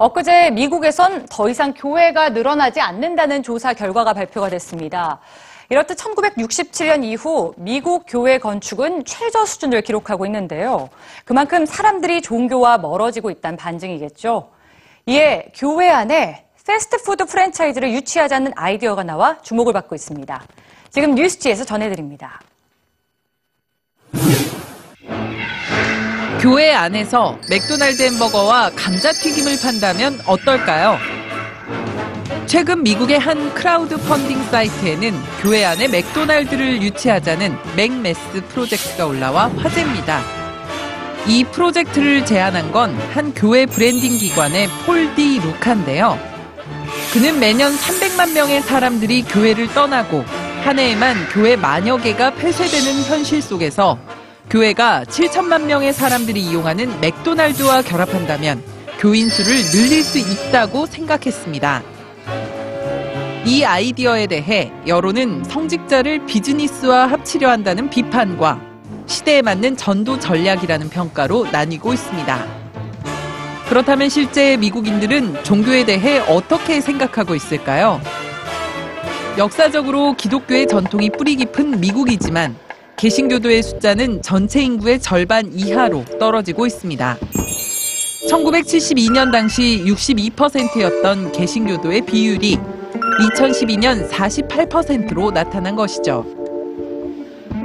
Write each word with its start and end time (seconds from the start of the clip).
엊그제 0.00 0.52
미국에선 0.52 1.26
더 1.26 1.48
이상 1.48 1.74
교회가 1.74 2.28
늘어나지 2.28 2.80
않는다는 2.80 3.42
조사 3.42 3.74
결과가 3.74 4.12
발표가 4.12 4.48
됐습니다. 4.48 5.18
이렇듯 5.70 5.98
1967년 5.98 7.02
이후 7.02 7.52
미국 7.56 8.04
교회 8.06 8.38
건축은 8.38 9.04
최저 9.04 9.44
수준을 9.44 9.82
기록하고 9.82 10.24
있는데요. 10.26 10.88
그만큼 11.24 11.66
사람들이 11.66 12.22
종교와 12.22 12.78
멀어지고 12.78 13.30
있다는 13.30 13.56
반증이겠죠. 13.56 14.52
이에 15.06 15.50
교회 15.56 15.90
안에 15.90 16.46
패스트푸드 16.64 17.24
프랜차이즈를 17.24 17.92
유치하자는 17.92 18.52
아이디어가 18.54 19.02
나와 19.02 19.42
주목을 19.42 19.72
받고 19.72 19.96
있습니다. 19.96 20.44
지금 20.90 21.16
뉴스지에서 21.16 21.64
전해드립니다. 21.64 22.38
교회 26.40 26.72
안에서 26.72 27.36
맥도날드 27.50 28.02
햄버거와 28.02 28.70
감자튀김을 28.76 29.58
판다면 29.60 30.20
어떨까요? 30.24 30.96
최근 32.46 32.82
미국의 32.82 33.18
한 33.18 33.52
크라우드 33.54 33.96
펀딩 33.98 34.44
사이트에는 34.44 35.12
교회 35.42 35.64
안에 35.64 35.88
맥도날드를 35.88 36.80
유치하자는 36.80 37.56
McMass 37.76 38.42
프로젝트가 38.48 39.06
올라와 39.06 39.48
화제입니다. 39.48 40.22
이 41.26 41.44
프로젝트를 41.44 42.24
제안한 42.24 42.72
건 42.72 42.96
한 43.12 43.34
교회 43.34 43.66
브랜딩 43.66 44.16
기관의 44.18 44.68
폴 44.86 45.18
디 45.18 45.40
루카인데요. 45.40 46.18
그는 47.12 47.38
매년 47.40 47.72
300만 47.76 48.32
명의 48.32 48.62
사람들이 48.62 49.22
교회를 49.22 49.68
떠나고 49.74 50.24
한 50.64 50.78
해에만 50.78 51.28
교회 51.32 51.56
만여 51.56 51.96
개가 51.98 52.30
폐쇄되는 52.34 53.02
현실 53.04 53.42
속에서 53.42 53.98
교회가 54.50 55.04
7천만 55.04 55.66
명의 55.66 55.92
사람들이 55.92 56.40
이용하는 56.40 57.00
맥도날드와 57.00 57.82
결합한다면 57.82 58.62
교인 58.98 59.28
수를 59.28 59.52
늘릴 59.62 60.02
수 60.02 60.18
있다고 60.18 60.86
생각했습니다. 60.86 61.82
이 63.44 63.62
아이디어에 63.62 64.26
대해 64.26 64.72
여론은 64.86 65.44
성직자를 65.44 66.24
비즈니스와 66.24 67.06
합치려 67.08 67.50
한다는 67.50 67.90
비판과 67.90 68.60
시대에 69.06 69.42
맞는 69.42 69.76
전도 69.76 70.18
전략이라는 70.18 70.88
평가로 70.88 71.50
나뉘고 71.50 71.92
있습니다. 71.92 72.46
그렇다면 73.68 74.08
실제 74.08 74.56
미국인들은 74.56 75.44
종교에 75.44 75.84
대해 75.84 76.20
어떻게 76.20 76.80
생각하고 76.80 77.34
있을까요? 77.34 78.00
역사적으로 79.36 80.14
기독교의 80.14 80.66
전통이 80.66 81.10
뿌리 81.10 81.36
깊은 81.36 81.80
미국이지만 81.80 82.56
개신교도의 82.98 83.62
숫자는 83.62 84.22
전체 84.22 84.60
인구의 84.60 85.00
절반 85.00 85.52
이하로 85.52 86.04
떨어지고 86.18 86.66
있습니다. 86.66 87.16
1972년 88.28 89.30
당시 89.30 89.84
62%였던 89.86 91.32
개신교도의 91.32 92.00
비율이 92.02 92.58
2012년 93.36 94.08
48%로 94.08 95.30
나타난 95.30 95.76
것이죠. 95.76 96.26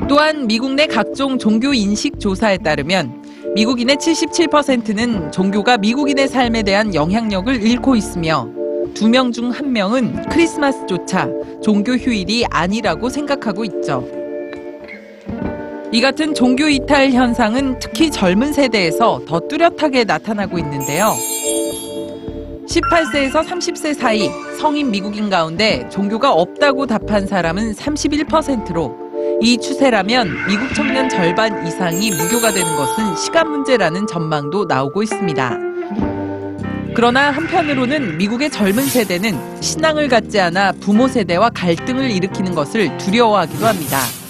또한 0.08 0.45
미국 0.48 0.73
내 0.76 0.86
각종 0.86 1.38
종교 1.39 1.73
인식 1.73 2.20
조사에 2.20 2.58
따르면 2.59 3.23
미국인의 3.56 3.98
77%는 3.98 5.31
종교가 5.31 5.78
미국인의 5.78 6.28
삶에 6.28 6.64
대한 6.64 6.94
영향력을 6.94 7.61
잃고 7.61 7.95
있으며 7.95 8.48
두 8.94 9.08
명 9.08 9.31
중 9.31 9.50
한 9.50 9.73
명은 9.73 10.30
크리스마스조차 10.30 11.28
종교 11.64 11.94
휴일이 11.94 12.45
아니라고 12.50 13.09
생각하고 13.09 13.66
있죠. 13.66 14.08
이 15.94 16.02
같은 16.02 16.33
종교 16.33 16.67
이탈 16.67 17.11
현상은 17.11 17.77
특히 17.77 18.09
젊은 18.09 18.52
세대에서 18.52 19.22
더 19.27 19.39
뚜렷하게 19.41 20.05
나타나고 20.05 20.58
있는데요. 20.58 21.14
18세에서 22.67 23.45
30세 23.45 23.93
사이 23.93 24.27
성인 24.59 24.89
미국인 24.89 25.30
가운데 25.30 25.87
종교가 25.89 26.32
없다고 26.33 26.87
답한 26.87 27.27
사람은 27.27 27.76
31%로 27.76 28.98
이 29.39 29.59
추세라면 29.59 30.48
미국 30.48 30.73
청년 30.73 31.08
절반 31.09 31.67
이상이 31.67 32.09
무교가 32.09 32.52
되는 32.52 32.76
것은 32.76 33.15
시간 33.15 33.52
문제라는 33.52 34.08
전망도 34.08 34.65
나오고 34.65 35.03
있습니다. 35.03 35.59
그러나 36.95 37.30
한편으로는 37.30 38.17
미국의 38.17 38.49
젊은 38.49 38.83
세대는 38.83 39.61
신앙을 39.61 40.08
갖지 40.08 40.39
않아 40.39 40.71
부모 40.80 41.08
세대와 41.08 41.52
갈등을 41.52 42.09
일으키는 42.09 42.55
것을 42.55 42.98
두려워하기도 42.98 43.67
합니다. 43.67 44.23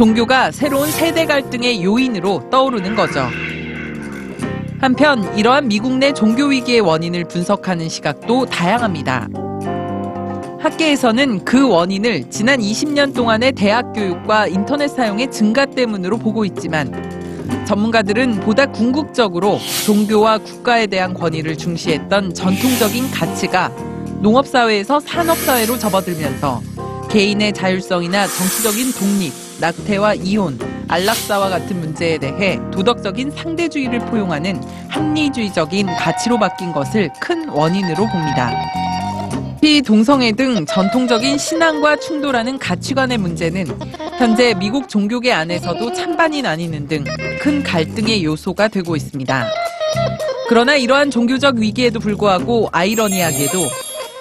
종교가 0.00 0.50
새로운 0.50 0.90
세대 0.90 1.26
갈등의 1.26 1.84
요인으로 1.84 2.48
떠오르는 2.48 2.94
거죠. 2.94 3.28
한편 4.80 5.36
이러한 5.36 5.68
미국 5.68 5.98
내 5.98 6.14
종교 6.14 6.46
위기의 6.46 6.80
원인을 6.80 7.24
분석하는 7.24 7.90
시각도 7.90 8.46
다양합니다. 8.46 9.28
학계에서는 10.58 11.44
그 11.44 11.68
원인을 11.68 12.30
지난 12.30 12.60
20년 12.60 13.14
동안의 13.14 13.52
대학 13.52 13.92
교육과 13.92 14.46
인터넷 14.46 14.88
사용의 14.88 15.30
증가 15.30 15.66
때문으로 15.66 16.16
보고 16.16 16.46
있지만 16.46 17.66
전문가들은 17.66 18.40
보다 18.40 18.64
궁극적으로 18.64 19.58
종교와 19.84 20.38
국가에 20.38 20.86
대한 20.86 21.12
권위를 21.12 21.58
중시했던 21.58 22.32
전통적인 22.32 23.10
가치가 23.10 23.68
농업사회에서 24.22 24.98
산업사회로 25.00 25.76
접어들면서 25.78 26.62
개인의 27.10 27.52
자율성이나 27.52 28.26
정치적인 28.28 28.92
독립, 28.92 29.49
낙태와 29.60 30.14
이혼, 30.14 30.58
안락사와 30.88 31.48
같은 31.48 31.80
문제에 31.80 32.18
대해 32.18 32.58
도덕적인 32.72 33.30
상대주의를 33.32 34.00
포용하는 34.06 34.60
합리주의적인 34.88 35.86
가치로 35.86 36.38
바뀐 36.38 36.72
것을 36.72 37.10
큰 37.20 37.48
원인으로 37.48 38.06
봅니다. 38.06 38.52
특히 39.60 39.82
동성애 39.82 40.32
등 40.32 40.64
전통적인 40.64 41.36
신앙과 41.36 41.96
충돌하는 41.96 42.58
가치관의 42.58 43.18
문제는 43.18 43.66
현재 44.18 44.54
미국 44.54 44.88
종교계 44.88 45.32
안에서도 45.32 45.92
찬반이 45.92 46.42
나뉘는 46.42 46.88
등 46.88 47.04
큰 47.40 47.62
갈등의 47.62 48.22
요소가 48.22 48.68
되고 48.68 48.94
있습니다. 48.94 49.50
그러나 50.48 50.76
이러한 50.76 51.10
종교적 51.10 51.56
위기에도 51.56 51.98
불구하고 51.98 52.68
아이러니하게도 52.70 53.58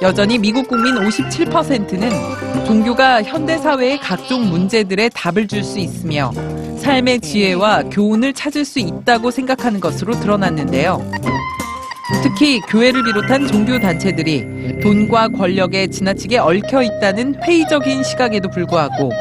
여전히 0.01 0.37
미국 0.37 0.67
국민 0.67 0.95
57%는 0.95 2.65
종교가 2.65 3.21
현대 3.23 3.57
사회의 3.57 3.99
각종 3.99 4.49
문제들에 4.49 5.09
답을 5.09 5.47
줄 5.47 5.63
수 5.63 5.77
있으며 5.79 6.31
삶의 6.77 7.19
지혜와 7.19 7.83
교훈을 7.91 8.33
찾을 8.33 8.63
수 8.63 8.79
있다고 8.79 9.29
생각하는 9.29 9.81
것으로 9.81 10.17
드러났는데요. 10.19 11.03
특히 12.23 12.61
교회를 12.61 13.03
비롯한 13.03 13.47
종교 13.47 13.77
단체들이 13.77 14.79
돈과 14.81 15.27
권력에 15.29 15.87
지나치게 15.87 16.37
얽혀 16.37 16.81
있다는 16.81 17.35
회의적인 17.43 18.03
시각에도 18.03 18.49
불구하고 18.49 19.11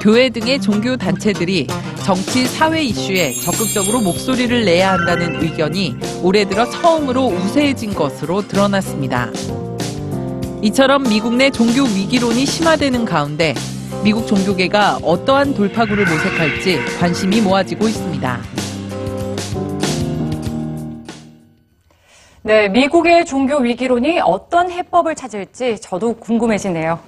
교회 0.00 0.28
등의 0.30 0.60
종교 0.60 0.96
단체들이 0.96 1.66
정치 2.04 2.46
사회 2.46 2.84
이슈에 2.84 3.32
적극적으로 3.32 4.00
목소리를 4.00 4.64
내야 4.64 4.92
한다는 4.92 5.42
의견이 5.42 5.96
올해 6.22 6.44
들어 6.44 6.64
처음으로 6.70 7.26
우세해진 7.26 7.92
것으로 7.92 8.46
드러났습니다. 8.46 9.30
이처럼 10.60 11.04
미국 11.04 11.34
내 11.34 11.50
종교 11.50 11.82
위기론이 11.84 12.44
심화되는 12.44 13.04
가운데 13.04 13.54
미국 14.02 14.26
종교계가 14.26 14.98
어떠한 15.02 15.54
돌파구를 15.54 16.04
모색할지 16.04 16.78
관심이 16.98 17.40
모아지고 17.40 17.86
있습니다. 17.86 18.40
네, 22.42 22.68
미국의 22.68 23.24
종교 23.24 23.58
위기론이 23.58 24.20
어떤 24.20 24.70
해법을 24.70 25.14
찾을지 25.14 25.80
저도 25.80 26.14
궁금해지네요. 26.14 26.98